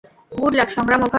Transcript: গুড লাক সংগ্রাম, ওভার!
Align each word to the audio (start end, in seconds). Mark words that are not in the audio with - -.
গুড 0.31 0.53
লাক 0.55 0.69
সংগ্রাম, 0.75 0.99
ওভার! 0.99 1.09